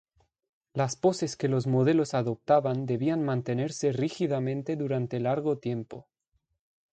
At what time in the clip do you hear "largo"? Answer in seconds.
5.19-5.59